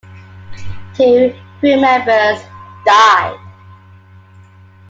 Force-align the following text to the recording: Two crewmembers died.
Two 0.95 1.31
crewmembers 1.61 2.43
died. 2.87 3.39